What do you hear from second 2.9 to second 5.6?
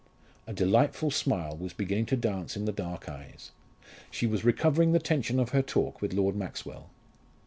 eyes. She was recovering the tension of